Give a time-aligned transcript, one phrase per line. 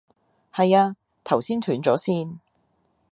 [0.51, 2.39] 係啊，頭先斷咗線